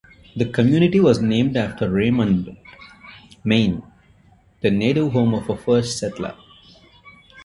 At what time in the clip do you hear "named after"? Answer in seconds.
1.21-1.87